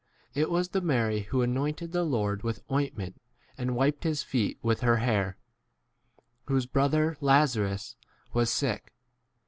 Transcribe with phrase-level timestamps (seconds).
[0.33, 0.69] It was?
[0.69, 3.21] [the] Mary who anointed the Lord with ointment
[3.55, 5.37] and wiped his feet with her hair,
[6.47, 7.95] whose brother Lazarus
[8.33, 8.93] was sick.